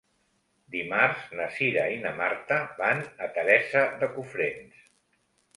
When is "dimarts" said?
0.75-1.27